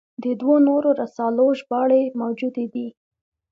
د 0.23 0.25
دوو 0.39 0.55
نورو 0.67 0.89
رسالو 1.01 1.47
ژباړې 1.59 2.03
موجودې 2.21 2.65
دي. 2.73 2.87